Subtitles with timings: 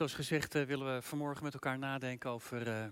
[0.00, 2.84] Zoals gezegd uh, willen we vanmorgen met elkaar nadenken over uh,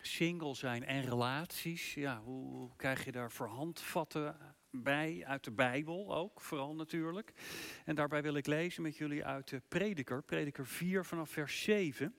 [0.00, 1.94] single zijn en relaties.
[1.94, 4.36] Ja, hoe, krijg je daar voor handvatten
[4.70, 7.32] bij, uit de Bijbel ook, vooral natuurlijk.
[7.84, 12.14] En daarbij wil ik lezen met jullie uit de Prediker, Prediker 4 vanaf vers 7.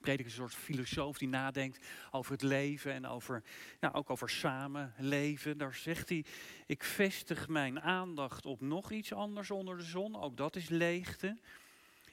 [0.00, 3.42] Prediker is een soort filosoof die nadenkt over het leven en over,
[3.80, 5.58] ja, ook over samenleven.
[5.58, 6.24] Daar zegt hij,
[6.66, 10.20] ik vestig mijn aandacht op nog iets anders onder de zon.
[10.20, 11.36] Ook dat is leegte.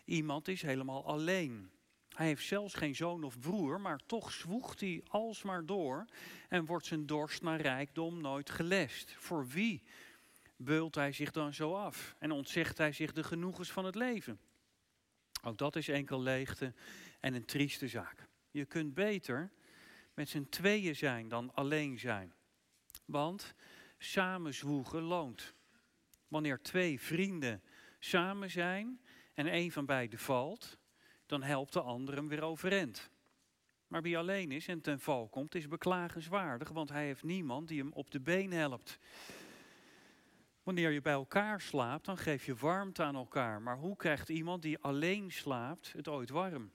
[0.05, 1.71] Iemand is helemaal alleen.
[2.09, 6.05] Hij heeft zelfs geen zoon of broer, maar toch zwoegt hij alsmaar door
[6.49, 9.13] en wordt zijn dorst naar rijkdom nooit gelest.
[9.17, 9.83] Voor wie
[10.55, 14.39] beult hij zich dan zo af en ontzegt hij zich de genoegens van het leven?
[15.43, 16.73] Ook dat is enkel leegte
[17.19, 18.27] en een trieste zaak.
[18.51, 19.51] Je kunt beter
[20.13, 22.33] met z'n tweeën zijn dan alleen zijn.
[23.05, 23.53] Want
[23.97, 25.53] samen zwoegen loont.
[26.27, 27.63] Wanneer twee vrienden
[27.99, 28.99] samen zijn
[29.33, 30.77] en een van beiden valt,
[31.25, 33.11] dan helpt de ander hem weer overeind.
[33.87, 37.79] Maar wie alleen is en ten val komt, is beklagenswaardig, want hij heeft niemand die
[37.79, 38.99] hem op de been helpt.
[40.63, 43.61] Wanneer je bij elkaar slaapt, dan geef je warmte aan elkaar.
[43.61, 46.71] Maar hoe krijgt iemand die alleen slaapt het ooit warm?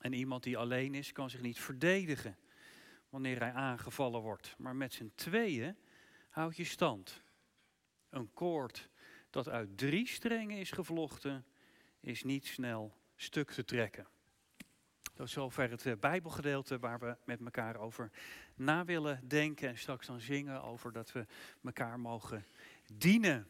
[0.00, 2.36] En iemand die alleen is, kan zich niet verdedigen
[3.08, 4.54] wanneer hij aangevallen wordt.
[4.58, 5.76] Maar met z'n tweeën
[6.28, 7.22] houd je stand.
[8.08, 8.88] Een koord
[9.44, 11.44] dat uit drie strengen is gevlochten,
[12.00, 14.06] is niet snel stuk te trekken.
[15.14, 18.10] Dat is zover het eh, Bijbelgedeelte waar we met elkaar over
[18.54, 19.68] na willen denken.
[19.68, 21.26] En straks dan zingen over dat we
[21.64, 22.46] elkaar mogen
[22.92, 23.48] dienen.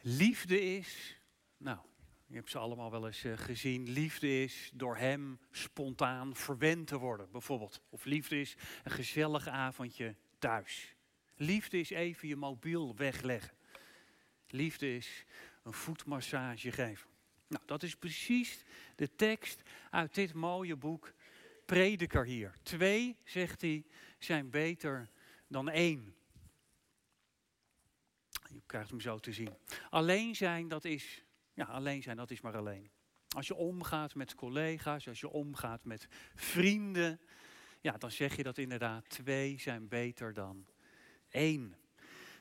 [0.00, 1.20] Liefde is,
[1.56, 1.78] nou,
[2.26, 3.88] je hebt ze allemaal wel eens eh, gezien.
[3.88, 7.80] Liefde is door hem spontaan verwend te worden, bijvoorbeeld.
[7.88, 10.96] Of liefde is een gezellig avondje thuis.
[11.42, 13.56] Liefde is even je mobiel wegleggen.
[14.48, 15.24] Liefde is
[15.62, 17.10] een voetmassage geven.
[17.48, 18.64] Nou, dat is precies
[18.96, 21.12] de tekst uit dit mooie boek
[21.66, 22.54] Prediker hier.
[22.62, 23.84] Twee, zegt hij,
[24.18, 25.10] zijn beter
[25.46, 26.14] dan één.
[28.52, 29.56] Je krijgt hem zo te zien.
[29.90, 31.24] Alleen zijn, dat is,
[31.54, 32.90] ja, alleen zijn, dat is maar alleen.
[33.28, 37.20] Als je omgaat met collega's, als je omgaat met vrienden,
[37.80, 40.66] ja, dan zeg je dat inderdaad twee zijn beter dan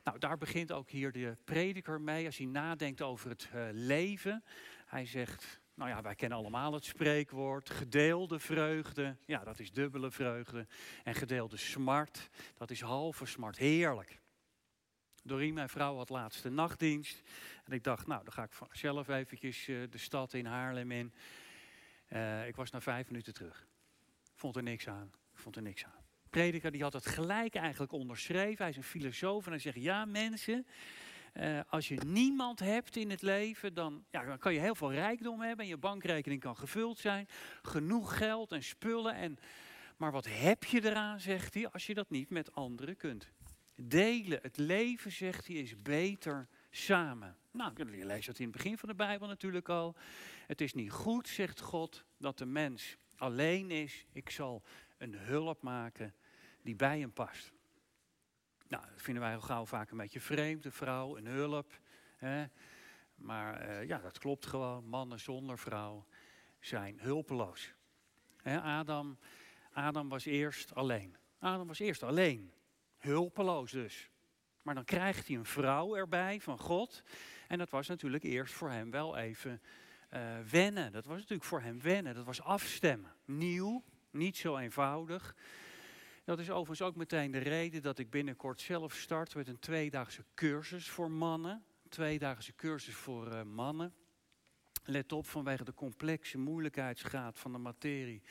[0.03, 4.43] Nou, daar begint ook hier de prediker mee als hij nadenkt over het uh, leven.
[4.85, 10.11] Hij zegt, nou ja, wij kennen allemaal het spreekwoord, gedeelde vreugde, ja, dat is dubbele
[10.11, 10.67] vreugde.
[11.03, 13.57] En gedeelde smart, dat is halve smart.
[13.57, 14.19] Heerlijk.
[15.23, 17.21] Doreen, mijn vrouw, had laatste nachtdienst.
[17.63, 21.13] En ik dacht, nou, dan ga ik zelf eventjes uh, de stad in Haarlem in.
[22.09, 23.67] Uh, ik was na vijf minuten terug.
[24.35, 25.11] Vond er niks aan.
[25.33, 26.00] Vond er niks aan
[26.31, 28.57] prediker die had het gelijk eigenlijk onderschreven.
[28.57, 30.65] Hij is een filosoof en hij zegt, ja mensen,
[31.33, 35.41] uh, als je niemand hebt in het leven, dan, ja, kan je heel veel rijkdom
[35.41, 37.27] hebben en je bankrekening kan gevuld zijn.
[37.61, 39.15] Genoeg geld en spullen.
[39.15, 39.37] En,
[39.97, 43.31] maar wat heb je eraan, zegt hij, als je dat niet met anderen kunt?
[43.75, 47.37] Delen, het leven, zegt hij, is beter samen.
[47.51, 49.95] Nou, je leest dat in het begin van de Bijbel natuurlijk al.
[50.47, 54.05] Het is niet goed, zegt God, dat de mens alleen is.
[54.11, 54.63] Ik zal
[54.97, 56.13] een hulp maken
[56.61, 57.51] die bij hem past.
[58.67, 61.79] Nou, dat vinden wij al gauw vaak een beetje vreemd, een vrouw, een hulp.
[62.17, 62.45] Hè?
[63.15, 64.85] Maar uh, ja, dat klopt gewoon.
[64.85, 66.05] Mannen zonder vrouw
[66.59, 67.73] zijn hulpeloos.
[68.41, 69.17] Hè, Adam,
[69.71, 71.17] Adam was eerst alleen.
[71.39, 72.53] Adam was eerst alleen.
[72.97, 74.09] Hulpeloos dus.
[74.61, 77.03] Maar dan krijgt hij een vrouw erbij van God.
[77.47, 79.61] En dat was natuurlijk eerst voor hem wel even
[80.13, 80.91] uh, wennen.
[80.91, 82.15] Dat was natuurlijk voor hem wennen.
[82.15, 83.15] Dat was afstemmen.
[83.25, 85.35] Nieuw, niet zo eenvoudig.
[86.23, 90.23] Dat is overigens ook meteen de reden dat ik binnenkort zelf start met een tweedaagse
[90.35, 91.63] cursus voor mannen.
[91.89, 93.93] Tweedaagse cursus voor uh, mannen.
[94.83, 98.21] Let op, vanwege de complexe moeilijkheidsgraad van de materie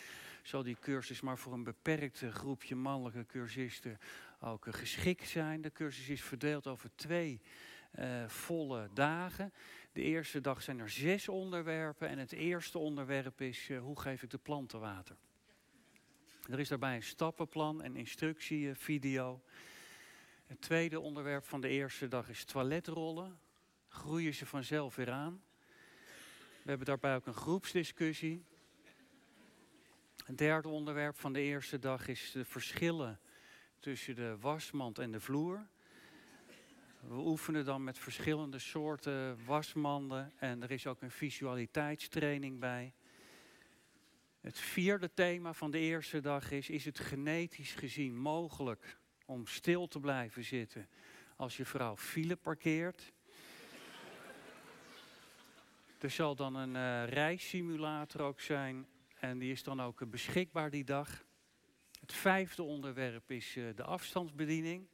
[0.43, 3.99] zal die cursus maar voor een beperkt groepje mannelijke cursisten
[4.41, 5.61] ook uh, geschikt zijn.
[5.61, 7.41] De cursus is verdeeld over twee
[8.27, 9.53] volle dagen.
[9.93, 14.31] De eerste dag zijn er zes onderwerpen en het eerste onderwerp is hoe geef ik
[14.31, 15.17] de planten water.
[16.49, 19.43] Er is daarbij een stappenplan en instructievideo.
[20.47, 23.41] Het tweede onderwerp van de eerste dag is toiletrollen.
[23.89, 25.43] Groeien ze vanzelf weer aan?
[26.63, 28.45] We hebben daarbij ook een groepsdiscussie.
[30.25, 33.21] Het derde onderwerp van de eerste dag is de verschillen
[33.79, 35.67] tussen de wasmand en de vloer.
[37.01, 42.95] We oefenen dan met verschillende soorten wasmanden en er is ook een visualiteitstraining bij.
[44.41, 49.89] Het vierde thema van de eerste dag is: is het genetisch gezien mogelijk om stil
[49.89, 50.89] te blijven zitten
[51.37, 53.13] als je vrouw file parkeert?
[55.99, 58.87] Er zal dan een uh, reissimulator ook zijn
[59.19, 61.25] en die is dan ook beschikbaar die dag.
[62.01, 64.89] Het vijfde onderwerp is uh, de afstandsbediening.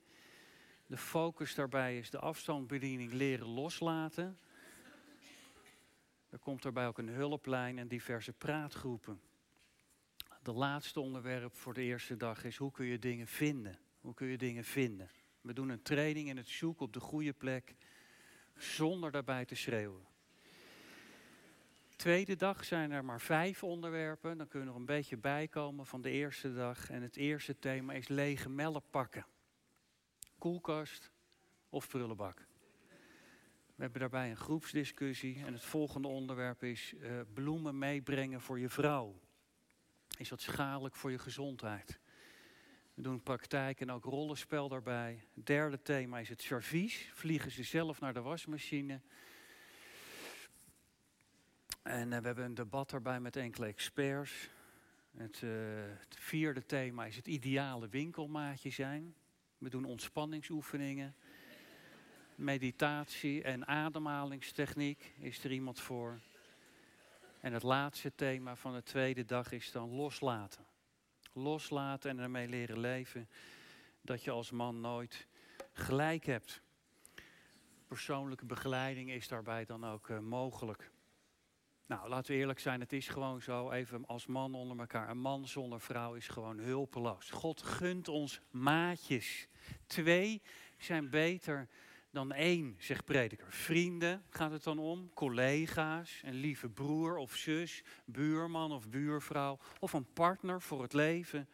[0.86, 4.38] De focus daarbij is de afstandsbediening leren loslaten.
[6.30, 9.20] Er komt daarbij ook een hulplijn en diverse praatgroepen.
[10.46, 13.78] De laatste onderwerp voor de eerste dag is hoe kun je dingen vinden?
[14.00, 15.10] Hoe kun je dingen vinden?
[15.40, 17.74] We doen een training in het zoeken op de goede plek
[18.56, 20.06] zonder daarbij te schreeuwen.
[21.96, 24.38] Tweede dag zijn er maar vijf onderwerpen.
[24.38, 26.90] Dan kunnen we er een beetje bijkomen van de eerste dag.
[26.90, 29.26] En het eerste thema is lege melk pakken.
[30.38, 31.10] Koelkast
[31.68, 32.46] of prullenbak.
[33.66, 35.44] We hebben daarbij een groepsdiscussie.
[35.44, 39.24] En het volgende onderwerp is uh, bloemen meebrengen voor je vrouw.
[40.16, 41.98] Is dat schadelijk voor je gezondheid?
[42.94, 45.24] We doen praktijk en ook rollenspel daarbij.
[45.34, 47.10] Het derde thema is het servies.
[47.14, 49.00] Vliegen ze zelf naar de wasmachine?
[51.82, 54.50] En uh, we hebben een debat daarbij met enkele experts.
[55.16, 55.50] Het, uh,
[55.98, 59.14] het, vierde thema is het ideale winkelmaatje zijn.
[59.58, 61.14] We doen ontspanningsoefeningen.
[62.34, 66.20] Meditatie en ademhalingstechniek is er iemand voor.
[67.46, 70.66] En het laatste thema van de tweede dag is dan loslaten.
[71.32, 73.28] Loslaten en ermee leren leven
[74.00, 75.26] dat je als man nooit
[75.72, 76.62] gelijk hebt.
[77.86, 80.90] Persoonlijke begeleiding is daarbij dan ook uh, mogelijk.
[81.86, 85.08] Nou, laten we eerlijk zijn, het is gewoon zo, even als man onder elkaar.
[85.08, 87.30] Een man zonder vrouw is gewoon hulpeloos.
[87.30, 89.48] God gunt ons maatjes.
[89.86, 90.42] Twee
[90.78, 91.68] zijn beter
[92.16, 93.46] dan één, zegt prediker.
[93.52, 99.92] Vrienden gaat het dan om, collega's, een lieve broer of zus, buurman of buurvrouw of
[99.92, 101.48] een partner voor het leven.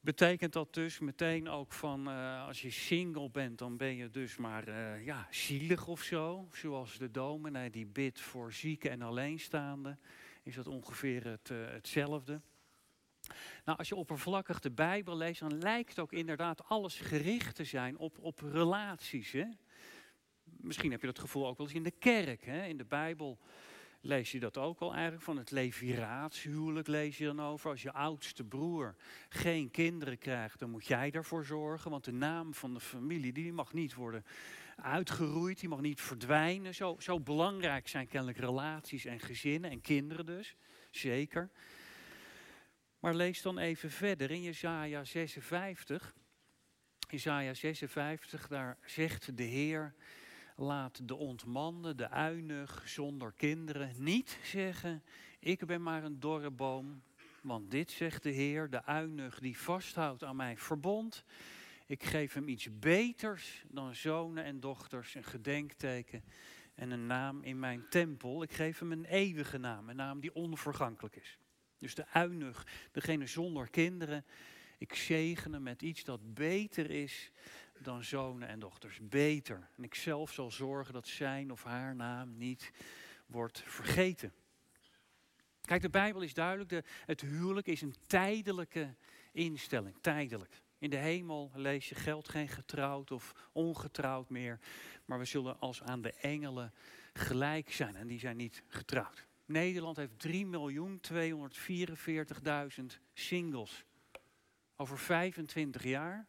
[0.00, 4.36] Betekent dat dus meteen ook van uh, als je single bent, dan ben je dus
[4.36, 6.48] maar uh, ja, zielig of zo.
[6.52, 10.00] Zoals de dominee die bidt voor zieken en alleenstaanden.
[10.42, 12.40] Is dat ongeveer uh, hetzelfde.
[13.64, 17.96] Nou, als je oppervlakkig de Bijbel leest, dan lijkt ook inderdaad alles gericht te zijn
[17.96, 19.32] op, op relaties.
[19.32, 19.44] Hè?
[20.44, 22.44] Misschien heb je dat gevoel ook wel eens in de kerk.
[22.44, 22.66] Hè?
[22.66, 23.38] In de Bijbel
[24.00, 25.22] lees je dat ook al eigenlijk.
[25.22, 27.70] Van het leviraatshuwelijk lees je dan over.
[27.70, 28.94] Als je oudste broer
[29.28, 31.90] geen kinderen krijgt, dan moet jij daarvoor zorgen.
[31.90, 34.24] Want de naam van de familie, die mag niet worden
[34.76, 35.60] uitgeroeid.
[35.60, 36.74] Die mag niet verdwijnen.
[36.74, 40.56] Zo, zo belangrijk zijn kennelijk relaties en gezinnen en kinderen dus.
[40.90, 41.50] Zeker.
[43.04, 46.14] Maar lees dan even verder in Jesaja 56.
[47.08, 49.94] Jesaja 56, daar zegt de Heer,
[50.56, 55.02] laat de ontmande, de uinig zonder kinderen niet zeggen,
[55.38, 57.02] ik ben maar een dorre boom.
[57.42, 61.24] Want dit zegt de Heer, de uinig die vasthoudt aan mijn verbond.
[61.86, 66.24] Ik geef hem iets beters dan zonen en dochters, een gedenkteken
[66.74, 68.42] en een naam in mijn tempel.
[68.42, 71.38] Ik geef hem een eeuwige naam, een naam die onvergankelijk is.
[71.78, 74.24] Dus de uinig, degene zonder kinderen.
[74.78, 77.30] Ik zegene met iets dat beter is
[77.78, 78.98] dan zonen en dochters.
[79.02, 79.68] Beter.
[79.76, 82.72] En ik zelf zal zorgen dat zijn of haar naam niet
[83.26, 84.32] wordt vergeten.
[85.60, 86.68] Kijk, de Bijbel is duidelijk.
[86.68, 88.94] De, het huwelijk is een tijdelijke
[89.32, 89.96] instelling.
[90.00, 90.62] Tijdelijk.
[90.78, 94.58] In de hemel lees je geld geen getrouwd of ongetrouwd meer.
[95.04, 96.72] Maar we zullen als aan de engelen
[97.12, 97.96] gelijk zijn.
[97.96, 99.26] En die zijn niet getrouwd.
[99.44, 100.32] Nederland heeft 3.244.000
[103.12, 103.84] singles.
[104.76, 106.28] Over 25 jaar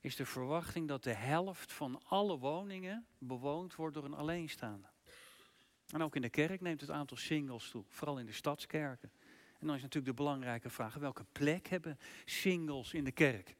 [0.00, 4.90] is de verwachting dat de helft van alle woningen bewoond wordt door een alleenstaande.
[5.88, 9.12] En ook in de kerk neemt het aantal singles toe, vooral in de stadskerken.
[9.58, 13.56] En dan is natuurlijk de belangrijke vraag, welke plek hebben singles in de kerk?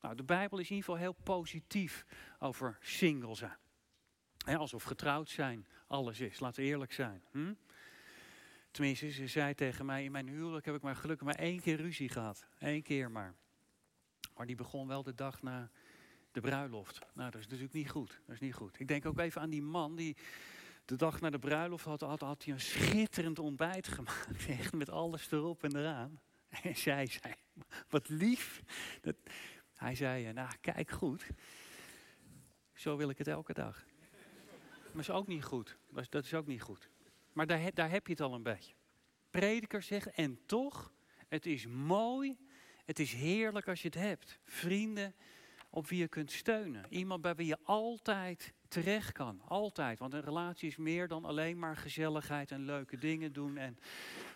[0.00, 2.06] Nou, de Bijbel is in ieder geval heel positief
[2.38, 3.58] over singles zijn.
[4.56, 7.22] alsof getrouwd zijn alles is, laten we eerlijk zijn.
[7.30, 7.52] Hm?
[8.76, 11.76] Tenminste, ze zei tegen mij, in mijn huwelijk heb ik maar gelukkig maar één keer
[11.76, 12.46] ruzie gehad.
[12.58, 13.34] Eén keer maar.
[14.34, 15.70] Maar die begon wel de dag na
[16.32, 16.98] de bruiloft.
[17.14, 18.20] Nou, dat is natuurlijk niet goed.
[18.26, 18.80] Dat is niet goed.
[18.80, 20.16] Ik denk ook even aan die man die
[20.84, 24.46] de dag na de bruiloft had, had, hij een schitterend ontbijt gemaakt.
[24.60, 26.20] Echt met alles erop en eraan.
[26.62, 27.34] En zij zei,
[27.88, 28.62] wat lief.
[29.00, 29.16] Dat,
[29.74, 31.26] hij zei, nou kijk goed.
[32.74, 33.84] Zo wil ik het elke dag.
[34.92, 35.76] Maar is ook niet goed.
[36.10, 36.90] Dat is ook niet goed.
[37.36, 38.74] Maar daar, daar heb je het al een beetje.
[39.30, 40.92] Prediker zeggen, en toch,
[41.28, 42.38] het is mooi,
[42.84, 44.38] het is heerlijk als je het hebt.
[44.44, 45.14] Vrienden
[45.70, 46.84] op wie je kunt steunen.
[46.88, 49.40] Iemand bij wie je altijd terecht kan.
[49.48, 49.98] Altijd.
[49.98, 53.56] Want een relatie is meer dan alleen maar gezelligheid en leuke dingen doen.
[53.56, 53.78] En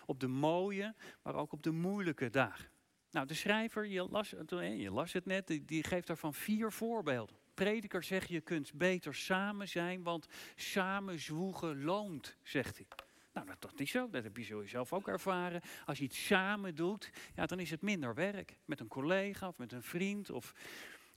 [0.05, 2.69] op de mooie, maar ook op de moeilijke dagen.
[3.11, 7.40] Nou, de schrijver, je las, je las het net, die geeft daarvan vier voorbeelden.
[7.53, 12.87] Prediker zegt, je kunt beter samen zijn, want samen zwoegen loont, zegt hij.
[13.33, 14.09] Nou, dat, dat is zo.
[14.09, 15.61] Dat heb je zelf ook ervaren.
[15.85, 18.57] Als je iets samen doet, ja, dan is het minder werk.
[18.65, 20.29] Met een collega of met een vriend.
[20.29, 20.53] Of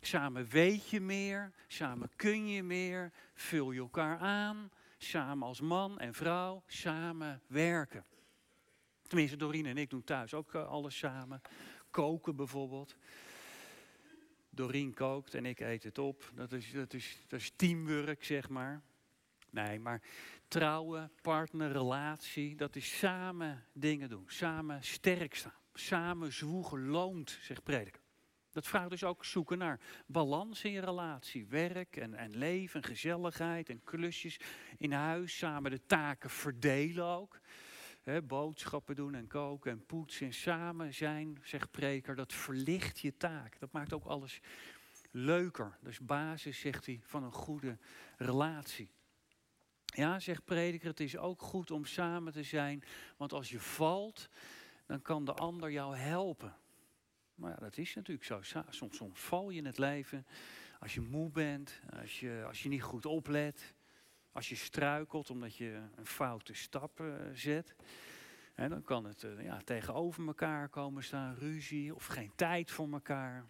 [0.00, 1.52] samen weet je meer.
[1.66, 3.12] Samen kun je meer.
[3.34, 4.70] Vul je elkaar aan.
[4.98, 6.62] Samen als man en vrouw.
[6.66, 8.04] Samen werken.
[9.02, 11.40] Tenminste, Dorine en ik doen thuis ook eh, alles samen.
[11.90, 12.96] Koken bijvoorbeeld.
[14.54, 16.30] Dorien kookt en ik eet het op.
[16.34, 18.82] Dat is, dat is, dat is teamwork, zeg maar.
[19.50, 20.02] Nee, maar
[20.48, 24.24] trouwen, partner, relatie, dat is samen dingen doen.
[24.26, 25.52] Samen sterk staan.
[25.74, 28.02] Samen zwoegen loont, zegt prediker.
[28.50, 31.46] Dat vraagt dus ook zoeken naar balans in je relatie.
[31.46, 34.40] Werk en, en leven, gezelligheid en klusjes
[34.78, 35.36] in huis.
[35.36, 37.40] Samen de taken verdelen ook.
[38.26, 40.26] Boodschappen doen en koken en poetsen.
[40.26, 43.58] En samen zijn, zegt preker, dat verlicht je taak.
[43.58, 44.40] Dat maakt ook alles
[45.10, 45.78] leuker.
[45.80, 47.78] Dus basis, zegt hij, van een goede
[48.16, 48.90] relatie.
[49.84, 52.84] Ja, zegt prediker, het is ook goed om samen te zijn.
[53.16, 54.28] Want als je valt,
[54.86, 56.56] dan kan de ander jou helpen.
[57.34, 58.62] Maar ja, dat is natuurlijk zo.
[58.68, 60.26] Soms, soms val je in het leven.
[60.80, 63.73] Als je moe bent, als je, als je niet goed oplet.
[64.34, 67.74] Als je struikelt omdat je een foute stap uh, zet.
[68.54, 72.92] En dan kan het uh, ja, tegenover elkaar komen staan, ruzie of geen tijd voor
[72.92, 73.46] elkaar.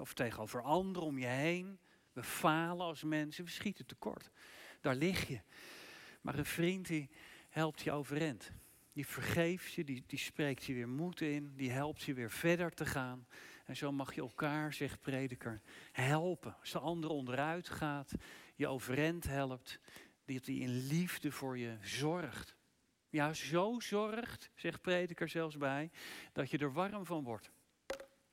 [0.00, 1.78] of tegenover anderen om je heen.
[2.12, 4.30] We falen als mensen, we schieten tekort.
[4.80, 5.40] Daar lig je.
[6.20, 7.10] Maar een vriend die
[7.48, 8.52] helpt je overeind.
[8.92, 12.74] Die vergeeft je, die, die spreekt je weer moed in, die helpt je weer verder
[12.74, 13.26] te gaan.
[13.64, 15.60] En zo mag je elkaar, zegt prediker,
[15.92, 16.56] helpen.
[16.60, 18.12] Als de ander onderuit gaat,
[18.54, 19.78] je overeind helpt,
[20.24, 22.56] dat hij in liefde voor je zorgt.
[23.08, 25.90] Ja, zo zorgt, zegt prediker zelfs bij,
[26.32, 27.50] dat je er warm van wordt.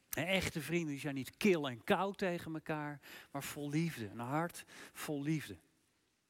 [0.09, 2.99] En echte vrienden zijn niet kil en koud tegen elkaar,
[3.31, 4.09] maar vol liefde.
[4.09, 5.57] Een hart vol liefde.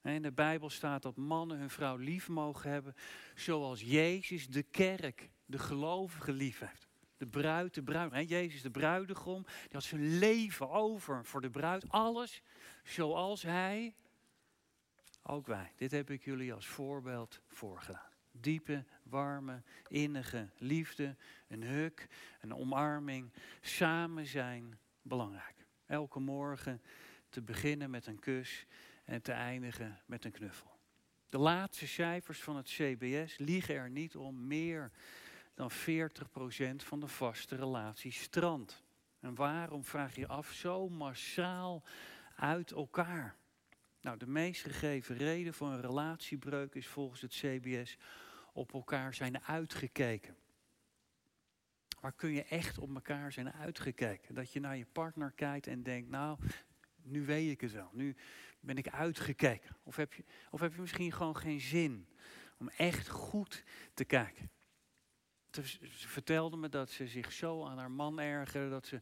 [0.01, 2.95] In de Bijbel staat dat mannen hun vrouw lief mogen hebben,
[3.35, 6.87] zoals Jezus de kerk, de gelovige lief heeft.
[7.17, 8.29] De bruid, de bruid.
[8.29, 11.89] Jezus de bruidegom, die had zijn leven over voor de bruid.
[11.89, 12.41] Alles
[12.83, 13.95] zoals hij,
[15.23, 15.71] ook wij.
[15.75, 18.09] Dit heb ik jullie als voorbeeld voorgedaan.
[18.31, 21.15] Diepe, warme, innige liefde,
[21.47, 22.07] een huk,
[22.39, 25.65] een omarming, samen zijn, belangrijk.
[25.85, 26.81] Elke morgen
[27.29, 28.65] te beginnen met een kus
[29.05, 30.71] en te eindigen met een knuffel.
[31.29, 34.91] De laatste cijfers van het CBS liegen er niet om meer
[35.53, 35.75] dan 40%
[36.75, 38.83] van de vaste relaties strand.
[39.19, 41.83] En waarom vraag je af zo massaal
[42.35, 43.35] uit elkaar?
[44.01, 47.97] Nou, de meest gegeven reden voor een relatiebreuk is volgens het CBS
[48.53, 50.35] op elkaar zijn uitgekeken.
[52.01, 54.35] Maar kun je echt op elkaar zijn uitgekeken?
[54.35, 56.39] Dat je naar je partner kijkt en denkt, nou,
[57.03, 57.89] nu weet ik het wel.
[57.93, 58.15] Nu,
[58.59, 59.75] ben ik uitgekeken?
[59.83, 62.07] Of heb, je, of heb je misschien gewoon geen zin
[62.57, 64.49] om echt goed te kijken?
[65.51, 68.99] Ze vertelde me dat ze zich zo aan haar man ergerde dat ze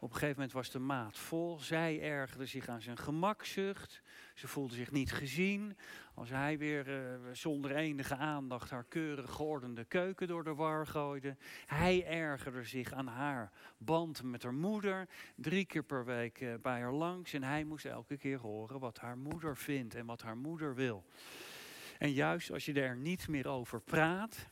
[0.00, 1.58] op een gegeven moment was de maat vol.
[1.58, 4.02] Zij ergerde zich aan zijn gemakzucht.
[4.34, 5.76] Ze voelde zich niet gezien.
[6.14, 11.36] Als hij weer uh, zonder enige aandacht haar keurig geordende keuken door de war gooide.
[11.66, 15.08] Hij ergerde zich aan haar band met haar moeder.
[15.36, 17.32] Drie keer per week uh, bij haar langs.
[17.32, 21.04] En hij moest elke keer horen wat haar moeder vindt en wat haar moeder wil.
[21.98, 24.48] En juist als je er niet meer over praat,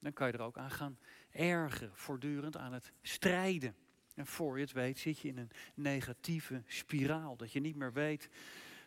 [0.00, 0.98] dan kan je er ook aan gaan
[1.30, 1.96] ergeren.
[1.96, 3.74] Voortdurend aan het strijden.
[4.14, 7.36] En voor je het weet zit je in een negatieve spiraal.
[7.36, 8.28] Dat je niet meer weet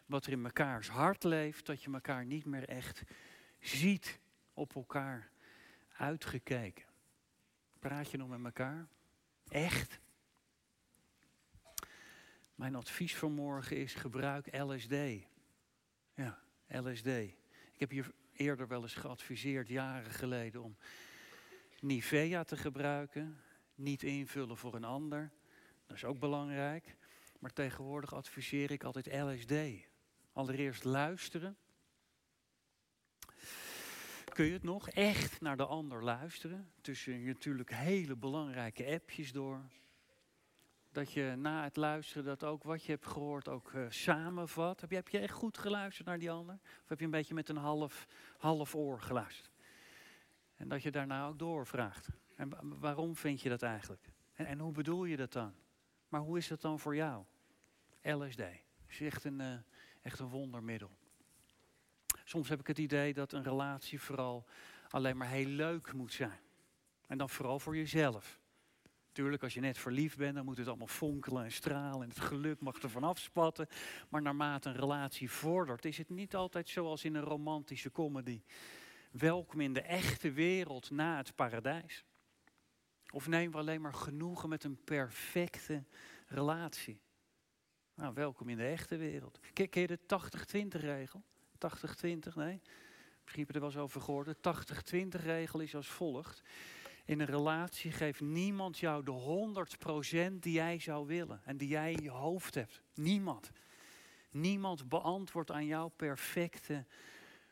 [0.06, 1.66] wat er in mekaars hart leeft.
[1.66, 3.04] Dat je elkaar niet meer echt
[3.60, 4.20] ziet
[4.54, 5.30] op elkaar
[5.98, 6.86] uitgekeken.
[7.80, 8.88] Praat je nog met elkaar?
[9.48, 10.00] Echt?
[12.56, 14.94] Mijn advies vanmorgen is gebruik LSD.
[16.14, 17.08] Ja, LSD.
[17.08, 20.78] Ik heb hier eerder wel eens geadviseerd, jaren geleden, om
[21.80, 23.42] Nivea te gebruiken
[23.76, 25.32] niet invullen voor een ander.
[25.86, 26.96] Dat is ook belangrijk.
[27.40, 29.54] Maar tegenwoordig adviseer ik altijd LSD.
[30.34, 31.58] Allereerst luisteren.
[34.34, 36.72] Kun je het nog echt naar de ander luisteren?
[36.82, 39.62] Tussen natuurlijk hele belangrijke appjes door.
[40.94, 44.82] Dat je na het luisteren dat ook wat je hebt gehoord ook uh, samenvat.
[44.82, 46.60] Heb je, heb je echt goed geluisterd naar die ander?
[46.64, 48.08] Of heb je een beetje met een half,
[48.38, 49.50] half oor geluisterd?
[50.56, 52.08] En dat je daarna ook doorvraagt.
[52.36, 54.10] En waarom vind je dat eigenlijk?
[54.34, 55.54] En, en, hoe bedoel je dat dan?
[56.08, 57.24] Maar hoe is dat dan voor jou?
[58.02, 58.42] LSD
[58.88, 59.54] is een, uh,
[60.02, 60.92] echt een wondermiddel.
[62.24, 64.46] Soms heb ik het idee dat een relatie vooral
[64.90, 66.40] alleen maar heel leuk moet zijn.
[67.08, 68.42] En dan vooral voor jezelf.
[69.14, 72.20] Tuurlijk, als je net verliefd bent, dan moet het allemaal fonkelen en stralen en het
[72.20, 73.68] geluk mag er vanaf spatten.
[74.10, 78.42] Maar naarmate een relatie vordert, is het niet altijd zoals in een romantische comedy.
[79.12, 82.06] Welkom in de echte wereld na het paradijs.
[83.12, 85.84] Of nemen we alleen maar genoegen met een perfecte
[86.28, 87.02] relatie?
[87.96, 89.40] Nou, welkom in de echte wereld.
[89.54, 90.00] Ken, je de
[90.78, 91.24] 80-20 regel?
[91.54, 92.62] 80-20, nee?
[93.22, 94.26] Misschien heb er wel eens over gehoord.
[94.26, 96.44] De 80-20 regel is als volgt.
[97.06, 101.92] In een relatie geeft niemand jou de 100% die jij zou willen en die jij
[101.92, 102.82] in je hoofd hebt.
[102.94, 103.52] Niemand.
[104.32, 106.86] Niemand beantwoordt aan jouw perfecte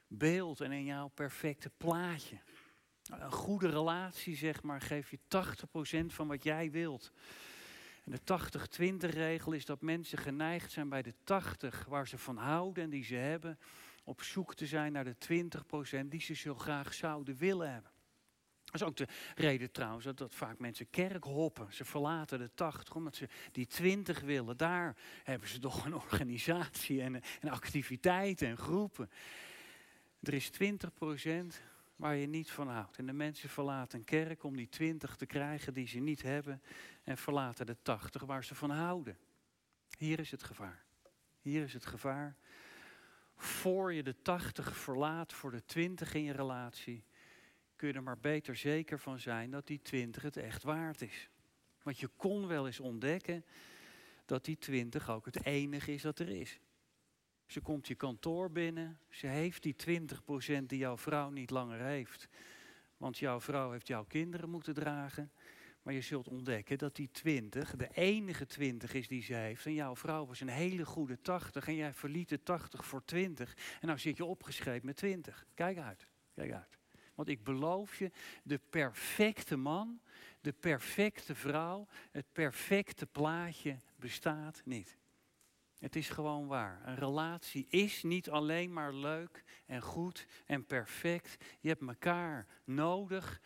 [0.08, 2.38] beeld en in jouw perfecte plaatje.
[3.04, 5.20] Een goede relatie, zeg maar, geeft je
[6.04, 7.12] 80% van wat jij wilt.
[8.04, 12.38] En de 80-20 regel is dat mensen geneigd zijn bij de 80 waar ze van
[12.38, 13.60] houden en die ze hebben,
[14.04, 15.16] op zoek te zijn naar de
[16.04, 17.92] 20% die ze zo graag zouden willen hebben.
[18.72, 21.74] Dat is ook de reden trouwens dat, vaak mensen kerk hoppen.
[21.74, 24.58] Ze verlaten de 80 omdat ze die 20 willen.
[24.58, 29.10] Daar hebben ze toch een organisatie en, en activiteiten en groepen.
[30.22, 30.58] Er is 20%
[31.96, 32.98] waar je niet van houdt.
[32.98, 36.62] En de mensen verlaten een kerk om die 20 te krijgen die ze niet hebben.
[37.04, 39.18] En verlaten de 80 waar ze van houden.
[39.98, 40.86] Hier is het gevaar.
[41.42, 42.36] Hier is het gevaar.
[43.36, 47.04] Voor je de 80 verlaat voor de 20 in je relatie
[47.82, 51.30] kun er maar beter zeker van zijn dat die 20 het echt waard is.
[51.84, 53.46] Want je kon wel eens ontdekken
[54.26, 56.60] dat die 20 ook het enige is dat er is.
[57.46, 59.76] Ze komt je kantoor binnen, ze heeft die
[60.60, 62.28] 20% die jouw vrouw niet langer heeft.
[62.98, 65.32] Want jouw vrouw heeft jouw kinderen moeten dragen.
[65.82, 69.66] Maar je zult ontdekken dat die 20 de enige 20 is die ze heeft.
[69.66, 73.56] En jouw vrouw was een hele goede 80 en jij verliet de 80 voor 20.
[73.80, 75.46] En nou zit je opgeschreven met 20.
[75.54, 76.81] Kijk uit, kijk uit.
[77.22, 78.12] Want ik beloof je,
[78.44, 80.02] de perfecte man,
[80.40, 84.98] de perfecte vrouw, het perfecte plaatje bestaat niet.
[85.80, 86.82] Het is gewoon waar.
[86.86, 91.44] Een relatie is niet alleen maar leuk en goed en perfect.
[91.60, 93.42] Je hebt elkaar nodig.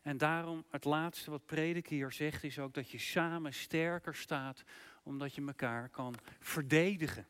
[0.00, 4.62] En daarom het laatste wat predik hier zegt is ook dat je samen sterker staat
[5.02, 7.26] omdat je elkaar kan verdedigen.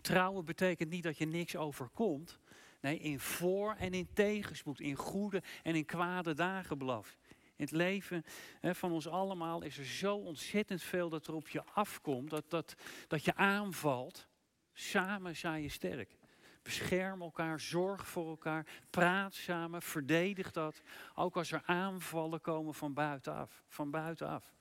[0.00, 2.38] Trouwen betekent niet dat je niks overkomt.
[2.80, 7.18] Nee, in voor- en in tegenspoed, in goede en in kwade dagen belooft.
[7.56, 8.24] In het leven
[8.60, 12.50] hè, van ons allemaal is er zo ontzettend veel dat er op je afkomt, dat,
[12.50, 12.74] dat,
[13.06, 14.28] dat je aanvalt.
[14.72, 16.16] Samen zijn je sterk.
[16.62, 20.82] Bescherm elkaar, zorg voor elkaar, praat samen, verdedig dat.
[21.14, 23.62] Ook als er aanvallen komen van buitenaf.
[23.68, 24.54] Van buitenaf.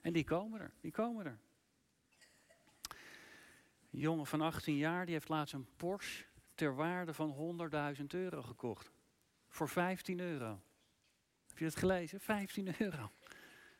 [0.00, 1.38] En die komen er, die komen er.
[3.90, 7.58] Een jongen van 18 jaar die heeft laatst een Porsche ter waarde van
[7.98, 8.92] 100.000 euro gekocht.
[9.48, 10.60] Voor 15 euro.
[11.46, 12.20] Heb je het gelezen?
[12.20, 13.10] 15 euro.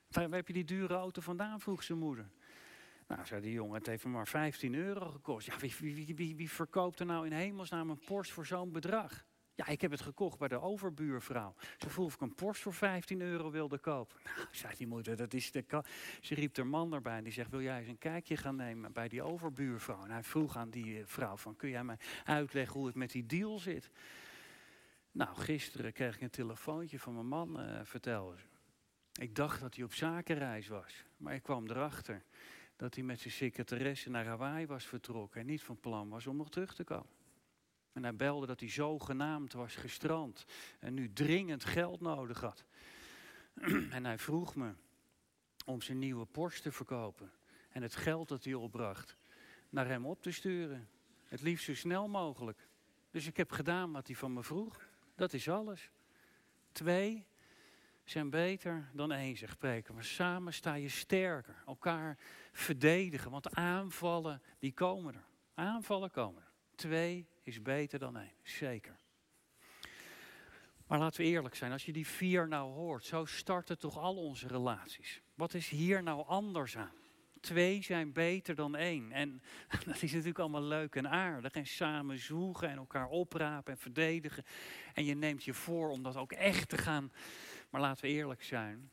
[0.08, 2.30] Waar heb je die dure auto vandaan, vroeg zijn moeder.
[3.06, 5.46] Nou, zei die jongen, het heeft maar 15 euro gekost.
[5.46, 9.24] Ja, wie, wie, wie, wie verkoopt er nou in hemelsnaam een Porsche voor zo'n bedrag?
[9.56, 11.54] Ja, ik heb het gekocht bij de overbuurvrouw.
[11.76, 14.18] Ze vroeg of ik een Porsche voor 15 euro wilde kopen.
[14.24, 15.82] Nou, zei die moeder, dat is de
[16.20, 18.92] Ze riep haar man erbij en die zegt, wil jij eens een kijkje gaan nemen
[18.92, 20.04] bij die overbuurvrouw?
[20.04, 23.10] En hij vroeg aan die eh, vrouw van, kun jij mij uitleggen hoe het met
[23.10, 23.90] die deal zit?
[25.10, 28.46] Nou, gisteren kreeg ik een telefoontje van mijn man, uh, vertelde ze.
[29.20, 32.24] Ik dacht dat hij op zakenreis was, maar ik kwam erachter
[32.76, 36.36] dat hij met zijn secretaresse naar Hawaii was vertrokken en niet van plan was om
[36.36, 37.23] nog terug te komen.
[37.94, 40.44] En hij belde dat hij zogenaamd was gestrand
[40.78, 42.64] en nu dringend geld nodig had.
[43.90, 44.72] en hij vroeg me
[45.64, 47.32] om zijn nieuwe Porsche te verkopen
[47.70, 49.16] en het geld dat hij opbracht
[49.68, 50.88] naar hem op te sturen.
[51.24, 52.68] Het liefst zo snel mogelijk.
[53.10, 54.88] Dus ik heb gedaan wat hij van me vroeg.
[55.14, 55.90] Dat is alles.
[56.72, 57.26] Twee
[58.04, 59.94] zijn beter dan één, zegt spreken.
[59.94, 61.62] Maar samen sta je sterker.
[61.66, 62.18] Elkaar
[62.52, 63.30] verdedigen.
[63.30, 65.24] Want aanvallen, die komen er.
[65.54, 66.50] Aanvallen komen er.
[66.74, 68.32] Twee is beter dan één.
[68.42, 68.96] Zeker.
[70.86, 74.16] Maar laten we eerlijk zijn, als je die vier nou hoort, zo starten toch al
[74.16, 75.22] onze relaties.
[75.34, 76.92] Wat is hier nou anders aan?
[77.40, 79.12] Twee zijn beter dan één.
[79.12, 79.42] En
[79.86, 81.52] dat is natuurlijk allemaal leuk en aardig.
[81.52, 84.44] En samen zoegen en elkaar oprapen en verdedigen.
[84.94, 87.12] En je neemt je voor om dat ook echt te gaan.
[87.70, 88.90] Maar laten we eerlijk zijn.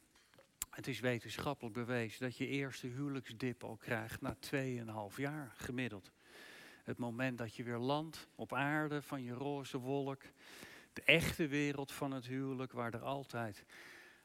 [0.70, 6.12] Het is wetenschappelijk bewezen dat je eerste huwelijksdip al krijgt na 2,5 jaar gemiddeld.
[6.91, 10.21] Het moment dat je weer landt op aarde van je roze wolk.
[10.93, 13.65] De echte wereld van het huwelijk waar er altijd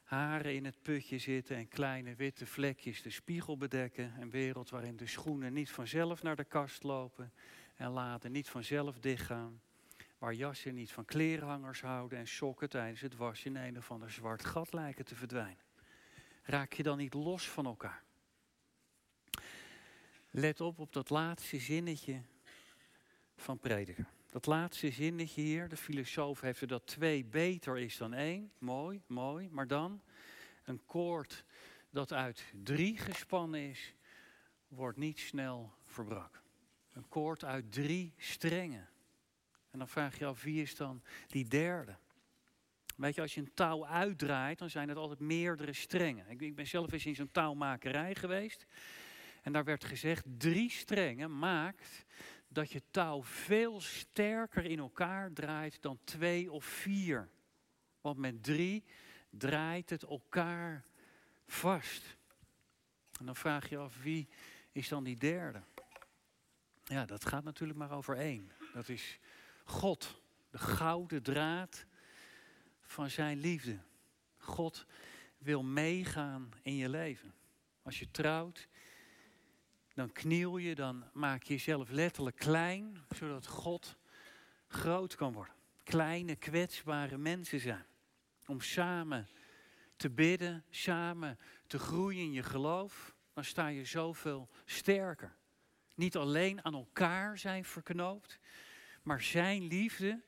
[0.03, 4.13] haren in het putje zitten en kleine witte vlekjes de spiegel bedekken.
[4.19, 7.33] Een wereld waarin de schoenen niet vanzelf naar de kast lopen
[7.75, 9.61] en laden niet vanzelf dichtgaan.
[10.17, 14.11] Waar jassen niet van klerenhangers houden en sokken tijdens het wassen in een of ander
[14.11, 15.65] zwart gat lijken te verdwijnen.
[16.43, 18.03] Raak je dan niet los van elkaar?
[20.29, 22.21] Let op op dat laatste zinnetje
[23.37, 24.05] van prediker.
[24.29, 28.51] Dat laatste zinnetje hier, de filosoof heeft er dat twee beter is dan één.
[28.57, 29.49] Mooi, mooi.
[29.51, 30.01] Maar dan
[30.63, 31.43] een koord
[31.89, 33.93] dat uit drie gespannen is,
[34.67, 36.41] wordt niet snel verbrak.
[36.93, 38.89] Een koord uit drie strengen.
[39.71, 41.95] En dan vraag je af, wie is dan die derde?
[42.95, 46.29] Weet je, als je een touw uitdraait, dan zijn het altijd meerdere strengen.
[46.29, 48.65] Ik, ik ben zelf eens in zo'n touwmakerij geweest.
[49.41, 52.05] En daar werd gezegd, drie strengen maakt
[52.57, 57.29] dat je touw veel sterker in elkaar draait dan twee of vier.
[58.01, 58.83] Want met drie
[59.29, 60.85] draait het elkaar
[61.47, 62.17] vast.
[63.19, 64.27] En dan vraag je af, wie
[64.71, 65.61] is dan die derde?
[66.83, 68.51] Ja, dat gaat natuurlijk maar over één.
[68.73, 69.19] Dat is
[69.63, 71.85] God, de gouden draad
[72.81, 73.79] van zijn liefde.
[74.37, 74.85] God
[75.37, 77.33] wil meegaan in je leven.
[77.81, 78.67] Als je trouwt,
[79.97, 83.97] dan kniel je, dan maak je jezelf letterlijk klein, zodat God
[84.67, 85.53] groot kan worden.
[85.83, 87.85] Kleine, kwetsbare mensen zijn.
[88.45, 89.27] Om samen
[89.95, 95.35] te bidden, samen te groeien in je geloof, dan sta je zoveel sterker.
[95.95, 98.39] Niet alleen aan elkaar zijn verknoopt,
[99.03, 100.23] maar zijn liefde,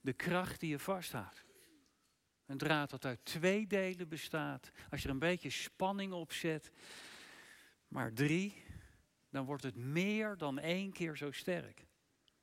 [0.00, 1.44] de kracht die je vasthoudt.
[2.46, 4.70] Een draad dat uit twee delen bestaat.
[4.90, 6.70] Als je er een beetje spanning op zet,
[7.88, 8.68] maar drie,
[9.30, 11.84] dan wordt het meer dan één keer zo sterk.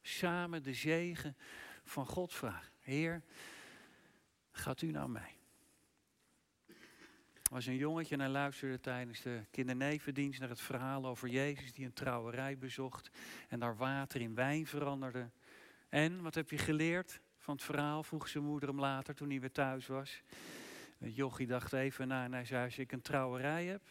[0.01, 1.37] Samen de zegen
[1.83, 2.73] van God vragen.
[2.79, 3.23] Heer,
[4.51, 5.17] gaat u nou?
[7.47, 11.73] Er was een jongetje en hij luisterde tijdens de kindernevendienst naar het verhaal over Jezus
[11.73, 13.09] die een trouwerij bezocht
[13.47, 15.29] en daar water in wijn veranderde.
[15.89, 19.39] En, wat heb je geleerd van het verhaal, vroeg zijn moeder hem later toen hij
[19.39, 20.23] weer thuis was.
[20.97, 23.81] Jochie dacht even na en hij zei, als ik een trouwerij heb,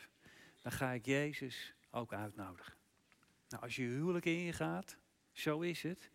[0.62, 2.74] dan ga ik Jezus ook uitnodigen.
[3.48, 4.96] Nou, als je huwelijk ingaat,
[5.32, 6.10] zo is het,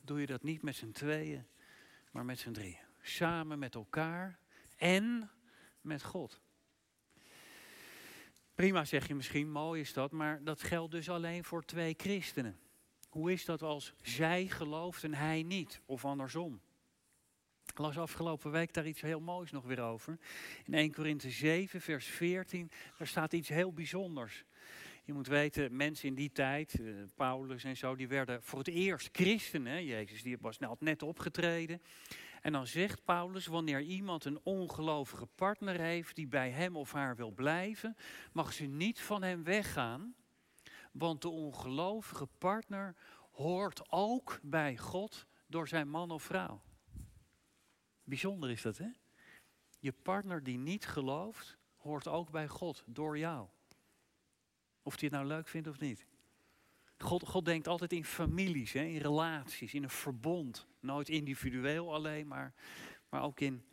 [0.00, 1.46] doe je dat niet met z'n tweeën,
[2.10, 2.78] maar met z'n drieën.
[3.00, 4.38] Samen met elkaar
[4.76, 5.30] en
[5.80, 6.40] met God.
[8.54, 12.58] Prima zeg je misschien, mooi is dat, maar dat geldt dus alleen voor twee christenen.
[13.08, 16.60] Hoe is dat als zij gelooft en hij niet, of andersom?
[17.66, 20.18] Ik las afgelopen week daar iets heel moois nog weer over.
[20.64, 24.44] In 1 Korinthe 7, vers 14, daar staat iets heel bijzonders.
[25.06, 28.68] Je moet weten, mensen in die tijd, uh, Paulus en zo, die werden voor het
[28.68, 29.84] eerst christenen.
[29.84, 31.82] Jezus die was net opgetreden.
[32.40, 37.16] En dan zegt Paulus, wanneer iemand een ongelovige partner heeft die bij hem of haar
[37.16, 37.96] wil blijven,
[38.32, 40.14] mag ze niet van hem weggaan.
[40.92, 42.96] Want de ongelovige partner
[43.30, 46.62] hoort ook bij God door zijn man of vrouw.
[48.04, 48.90] Bijzonder is dat, hè?
[49.78, 53.48] Je partner die niet gelooft, hoort ook bij God door jou.
[54.86, 56.06] Of hij het nou leuk vindt of niet.
[56.98, 60.66] God, God denkt altijd in families, hè, in relaties, in een verbond.
[60.80, 62.54] Nooit individueel alleen, maar,
[63.08, 63.64] maar ook in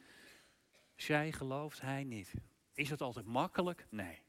[0.95, 2.33] zij gelooft, hij niet.
[2.73, 3.85] Is dat altijd makkelijk?
[3.89, 4.21] Nee.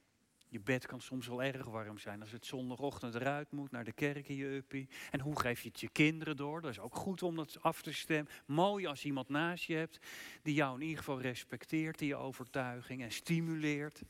[0.48, 3.92] Je bed kan soms wel erg warm zijn als het zondagochtend eruit moet, naar de
[3.92, 4.88] kerk in je uppie.
[5.10, 6.60] En hoe geef je het je kinderen door?
[6.60, 8.32] Dat is ook goed om dat af te stemmen.
[8.46, 9.98] Mooi als iemand naast je hebt
[10.42, 14.02] die jou in ieder geval respecteert, die je overtuiging en stimuleert.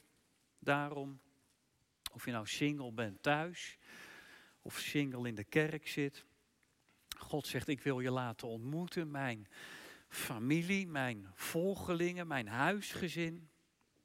[0.59, 1.21] Daarom,
[2.15, 3.79] of je nou single bent thuis
[4.63, 6.25] of single in de kerk zit.
[7.19, 9.49] God zegt, ik wil je laten ontmoeten, mijn
[10.09, 13.49] familie, mijn volgelingen, mijn huisgezin.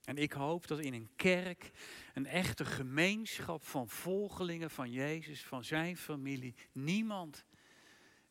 [0.04, 1.72] En ik hoop dat in een kerk
[2.14, 7.46] een echte gemeenschap van volgelingen van Jezus, van zijn familie, niemand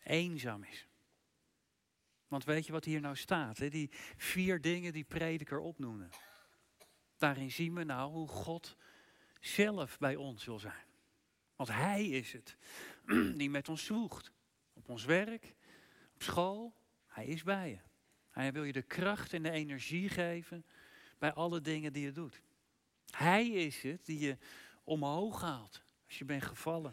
[0.02, 0.86] eenzaam is.
[2.28, 3.58] Want weet je wat hier nou staat?
[3.58, 3.68] Hè?
[3.68, 6.10] Die vier dingen die prediker opnoemen.
[7.16, 8.76] Daarin zien we nou hoe God
[9.40, 10.86] zelf bij ons wil zijn.
[11.56, 12.56] Want Hij is het
[13.40, 14.32] die met ons zwoegt.
[14.72, 15.54] Op ons werk,
[16.14, 16.76] op school.
[17.06, 17.78] Hij is bij je.
[18.30, 20.64] Hij wil je de kracht en de energie geven
[21.18, 22.42] bij alle dingen die je doet.
[23.10, 24.36] Hij is het die je
[24.84, 26.92] omhoog haalt als je bent gevallen.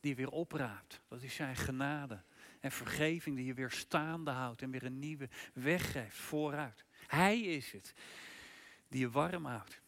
[0.00, 1.00] Die je weer opraapt.
[1.08, 2.22] Dat is zijn genade.
[2.60, 6.84] En vergeving die je weer staande houdt en weer een nieuwe weg geeft vooruit.
[7.06, 7.94] Hij is het
[8.88, 9.80] die je warm houdt.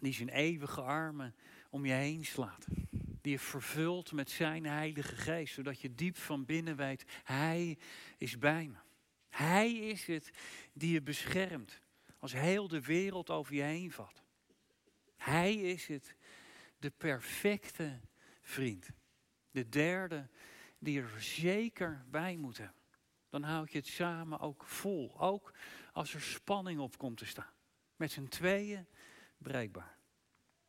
[0.00, 1.34] Die zijn eeuwige armen
[1.70, 2.66] om je heen slaat.
[3.20, 5.54] Die je vervult met zijn heilige geest.
[5.54, 7.78] Zodat je diep van binnen weet, hij
[8.18, 8.78] is bij me.
[9.28, 10.30] Hij is het
[10.72, 11.80] die je beschermt.
[12.18, 14.22] Als heel de wereld over je heen valt.
[15.16, 16.16] Hij is het,
[16.78, 18.00] de perfecte
[18.42, 18.88] vriend.
[19.50, 20.28] De derde
[20.78, 22.82] die er zeker bij moet hebben.
[23.28, 25.20] Dan houd je het samen ook vol.
[25.20, 25.54] Ook
[25.92, 27.52] als er spanning op komt te staan.
[27.96, 28.86] Met z'n tweeën
[29.44, 29.98] breekbaar.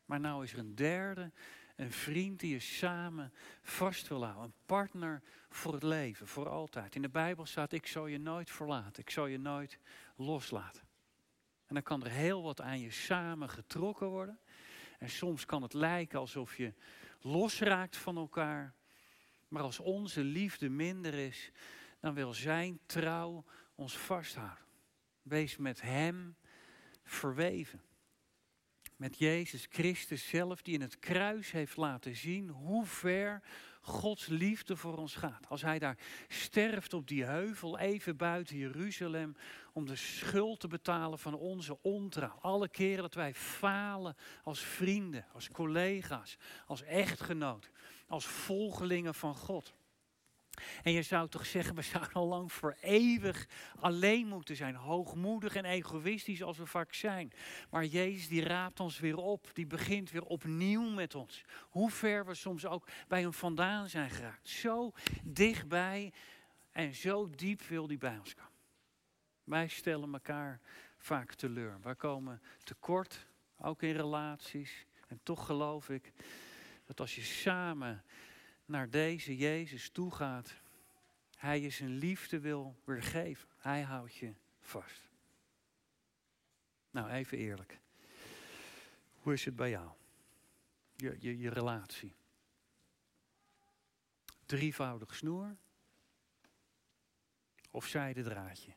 [0.06, 1.32] Maar nou is er een derde,
[1.76, 4.44] een vriend die je samen vast wil houden.
[4.44, 6.96] Een partner voor het leven, voor altijd.
[6.96, 9.02] In de Bijbel staat, ik zal je nooit verlaten.
[9.02, 9.80] Ik zal je nooit
[10.16, 10.88] loslaten.
[11.66, 14.40] En dan kan er heel wat aan je samen getrokken worden.
[15.00, 16.74] En soms kan het lijken alsof je
[17.20, 18.74] losraakt van elkaar.
[19.48, 21.52] Maar als onze liefde minder is,
[22.00, 24.66] dan wil zijn trouw ons vasthouden.
[25.22, 26.36] Wees met hem
[27.04, 27.82] verweven.
[28.96, 33.42] Met Jezus Christus zelf, die in het kruis heeft laten zien hoe ver
[33.82, 35.50] Gods liefde voor ons gaat.
[35.50, 39.36] Als hij daar sterft op die heuvel even buiten Jeruzalem
[39.74, 42.38] om de schuld te betalen van onze ontrouw.
[42.42, 47.70] Alle keren dat wij falen als vrienden, als collega's, als echtgenoot,
[48.08, 49.74] als volgelingen van God.
[50.84, 53.48] En je zou toch zeggen, we zouden al lang voor eeuwig
[53.80, 54.76] alleen moeten zijn.
[54.76, 57.32] Hoogmoedig en egoïstisch als we vaak zijn.
[57.70, 59.50] Maar Jezus die raapt ons weer op.
[59.54, 61.44] Die begint weer opnieuw met ons.
[61.70, 64.48] Hoe ver we soms ook bij hem vandaan zijn geraakt.
[64.48, 64.92] Zo
[65.24, 66.14] dichtbij
[66.72, 68.52] en zo diep wil hij bij ons komen.
[69.44, 70.60] Wij stellen elkaar
[70.98, 71.80] vaak teleur.
[71.82, 74.86] Wij komen tekort, ook in relaties.
[75.08, 76.12] En toch geloof ik
[76.86, 78.04] dat als je samen
[78.66, 80.54] naar deze Jezus toe gaat,
[81.36, 83.50] hij je zijn liefde wil weergeven.
[83.58, 85.10] Hij houdt je vast.
[86.92, 87.80] Nou, even eerlijk.
[89.14, 89.92] Hoe is het bij jou?
[90.96, 92.16] Je, je, je relatie.
[94.46, 95.56] Drievoudig snoer
[97.72, 98.74] of zijde draadje?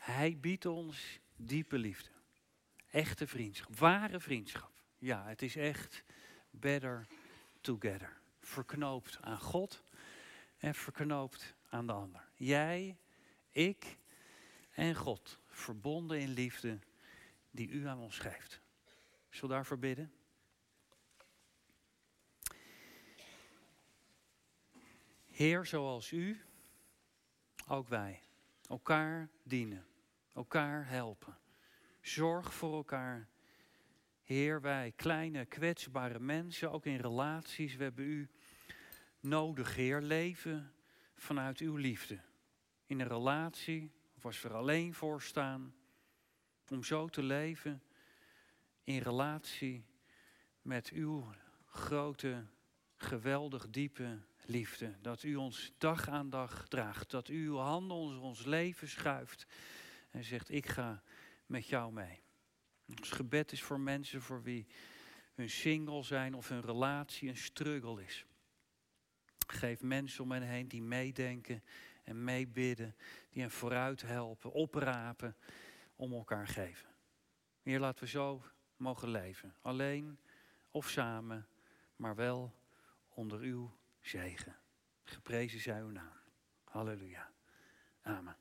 [0.00, 2.10] Hij biedt ons diepe liefde.
[2.90, 3.76] Echte vriendschap.
[3.76, 4.72] Ware vriendschap.
[4.98, 6.04] Ja, het is echt
[6.50, 7.06] better
[7.60, 8.20] together.
[8.40, 9.82] Verknoopt aan God
[10.58, 12.28] en verknoopt aan de ander.
[12.34, 12.96] Jij,
[13.50, 13.98] ik
[14.70, 15.38] en God.
[15.46, 16.78] Verbonden in liefde
[17.50, 18.60] die u aan ons geeft.
[19.28, 20.12] Zullen we daarvoor bidden?
[25.26, 26.40] Heer, zoals u,
[27.68, 28.22] ook wij.
[28.68, 29.86] Elkaar dienen.
[30.34, 31.38] Elkaar helpen.
[32.00, 33.28] Zorg voor elkaar
[34.28, 38.28] Heer, wij kleine kwetsbare mensen, ook in relaties, we hebben u
[39.20, 40.00] nodig, Heer.
[40.00, 40.72] Leven
[41.14, 42.20] vanuit uw liefde.
[42.86, 45.74] In een relatie, of als we er alleen voor staan,
[46.68, 47.82] om zo te leven
[48.84, 49.84] in relatie
[50.62, 51.32] met uw
[51.66, 52.46] grote,
[52.96, 54.96] geweldig diepe liefde.
[55.00, 57.10] Dat u ons dag aan dag draagt.
[57.10, 59.46] Dat u uw handen onder ons leven schuift
[60.10, 61.02] en zegt, ik ga
[61.46, 62.26] met jou mee.
[62.88, 64.66] Ons gebed is voor mensen voor wie
[65.34, 68.26] hun single zijn of hun relatie een struggle is.
[69.46, 71.62] Geef mensen om hen heen die meedenken
[72.04, 72.96] en meebidden,
[73.30, 75.36] die hen vooruit helpen, oprapen,
[75.96, 76.88] om elkaar geven.
[77.62, 78.44] Heer, laten we zo
[78.76, 79.54] mogen leven.
[79.60, 80.18] Alleen
[80.70, 81.48] of samen,
[81.96, 82.54] maar wel
[83.08, 84.56] onder uw zegen.
[85.04, 86.16] Geprezen zij uw naam.
[86.64, 87.32] Halleluja.
[88.02, 88.36] Amen.